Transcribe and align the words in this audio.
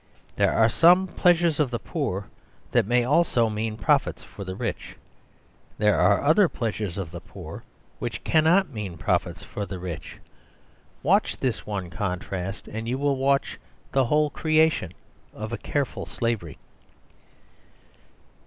There 0.35 0.51
are 0.51 0.67
some 0.67 1.05
pleasures 1.05 1.59
of 1.59 1.69
the 1.69 1.77
poor 1.77 2.25
that 2.71 2.87
may 2.87 3.03
also 3.05 3.49
mean 3.51 3.77
profits 3.77 4.23
for 4.23 4.43
the 4.43 4.55
rich: 4.55 4.95
there 5.77 5.99
are 5.99 6.23
other 6.23 6.49
pleasures 6.49 6.97
of 6.97 7.11
the 7.11 7.19
poor 7.21 7.63
which 7.99 8.23
cannot 8.23 8.71
mean 8.71 8.97
profits 8.97 9.43
for 9.43 9.63
the 9.67 9.77
rich? 9.77 10.17
Watch 11.03 11.37
this 11.37 11.67
one 11.67 11.91
contrast, 11.91 12.67
and 12.67 12.87
you 12.87 12.97
will 12.97 13.15
watch 13.17 13.59
the 13.91 14.05
whole 14.05 14.31
creation 14.31 14.95
of 15.35 15.53
a 15.53 15.57
careful 15.59 16.07
slavery. 16.07 16.57